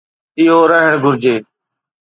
[0.39, 1.35] اهو رهڻ گهرجي.